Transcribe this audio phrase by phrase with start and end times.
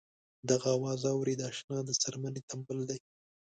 [0.49, 2.99] دغه اواز اورې د اشنا د څرمنې تمبل دی.